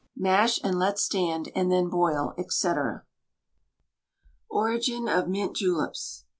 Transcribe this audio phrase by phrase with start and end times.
[0.15, 2.69] Mash, and let stand; and then boil, &c.
[4.49, 6.25] ORIGIN OF MINT JULEPS.